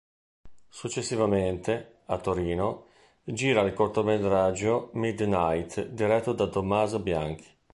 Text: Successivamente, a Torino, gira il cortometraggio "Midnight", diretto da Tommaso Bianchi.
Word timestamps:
Successivamente, 0.67 1.97
a 2.07 2.17
Torino, 2.17 2.87
gira 3.23 3.61
il 3.61 3.71
cortometraggio 3.75 4.89
"Midnight", 4.93 5.85
diretto 5.89 6.33
da 6.33 6.47
Tommaso 6.47 6.97
Bianchi. 7.01 7.45